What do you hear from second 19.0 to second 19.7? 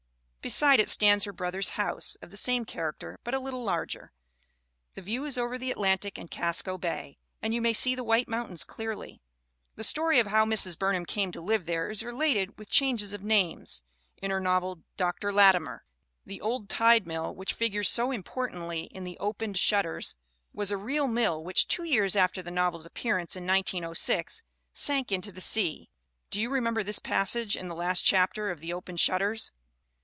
The Opened